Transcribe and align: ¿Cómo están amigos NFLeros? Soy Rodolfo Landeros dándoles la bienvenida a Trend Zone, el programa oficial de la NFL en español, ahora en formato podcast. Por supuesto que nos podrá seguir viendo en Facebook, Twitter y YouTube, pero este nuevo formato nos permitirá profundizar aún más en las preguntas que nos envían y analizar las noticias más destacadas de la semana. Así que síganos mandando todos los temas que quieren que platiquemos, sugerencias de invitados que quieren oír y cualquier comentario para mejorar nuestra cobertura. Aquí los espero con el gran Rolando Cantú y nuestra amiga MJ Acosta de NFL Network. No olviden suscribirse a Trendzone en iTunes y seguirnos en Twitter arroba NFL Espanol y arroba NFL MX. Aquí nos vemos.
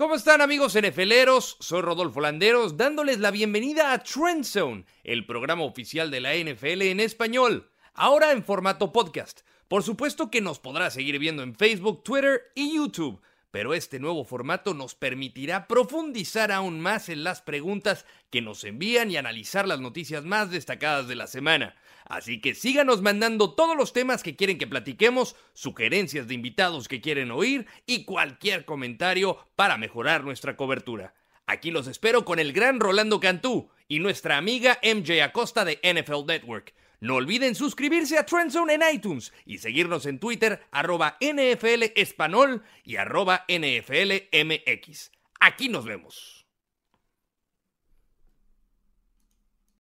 ¿Cómo 0.00 0.14
están 0.14 0.40
amigos 0.40 0.78
NFLeros? 0.80 1.58
Soy 1.60 1.82
Rodolfo 1.82 2.22
Landeros 2.22 2.78
dándoles 2.78 3.18
la 3.18 3.30
bienvenida 3.30 3.92
a 3.92 4.02
Trend 4.02 4.44
Zone, 4.44 4.86
el 5.04 5.26
programa 5.26 5.64
oficial 5.64 6.10
de 6.10 6.20
la 6.22 6.34
NFL 6.36 6.80
en 6.84 7.00
español, 7.00 7.70
ahora 7.92 8.32
en 8.32 8.42
formato 8.42 8.92
podcast. 8.92 9.40
Por 9.68 9.82
supuesto 9.82 10.30
que 10.30 10.40
nos 10.40 10.58
podrá 10.58 10.88
seguir 10.88 11.18
viendo 11.18 11.42
en 11.42 11.54
Facebook, 11.54 12.02
Twitter 12.02 12.44
y 12.54 12.76
YouTube, 12.76 13.20
pero 13.50 13.74
este 13.74 13.98
nuevo 13.98 14.24
formato 14.24 14.74
nos 14.74 14.94
permitirá 14.94 15.66
profundizar 15.66 16.52
aún 16.52 16.80
más 16.80 17.08
en 17.08 17.24
las 17.24 17.42
preguntas 17.42 18.06
que 18.30 18.42
nos 18.42 18.64
envían 18.64 19.10
y 19.10 19.16
analizar 19.16 19.66
las 19.66 19.80
noticias 19.80 20.24
más 20.24 20.50
destacadas 20.50 21.08
de 21.08 21.16
la 21.16 21.26
semana. 21.26 21.74
Así 22.04 22.40
que 22.40 22.54
síganos 22.54 23.02
mandando 23.02 23.54
todos 23.54 23.76
los 23.76 23.92
temas 23.92 24.22
que 24.22 24.36
quieren 24.36 24.58
que 24.58 24.66
platiquemos, 24.66 25.36
sugerencias 25.52 26.26
de 26.28 26.34
invitados 26.34 26.88
que 26.88 27.00
quieren 27.00 27.30
oír 27.30 27.66
y 27.86 28.04
cualquier 28.04 28.64
comentario 28.64 29.38
para 29.56 29.76
mejorar 29.76 30.24
nuestra 30.24 30.56
cobertura. 30.56 31.14
Aquí 31.46 31.70
los 31.70 31.86
espero 31.88 32.24
con 32.24 32.38
el 32.38 32.52
gran 32.52 32.78
Rolando 32.78 33.18
Cantú 33.18 33.70
y 33.90 33.98
nuestra 33.98 34.36
amiga 34.36 34.78
MJ 34.84 35.20
Acosta 35.20 35.64
de 35.64 35.80
NFL 35.82 36.24
Network. 36.24 36.72
No 37.00 37.16
olviden 37.16 37.56
suscribirse 37.56 38.18
a 38.18 38.24
Trendzone 38.24 38.74
en 38.74 38.82
iTunes 38.94 39.32
y 39.44 39.58
seguirnos 39.58 40.06
en 40.06 40.20
Twitter 40.20 40.62
arroba 40.70 41.16
NFL 41.20 41.92
Espanol 41.96 42.62
y 42.84 42.96
arroba 42.96 43.44
NFL 43.48 44.28
MX. 44.32 45.10
Aquí 45.40 45.68
nos 45.68 45.84
vemos. 45.84 46.46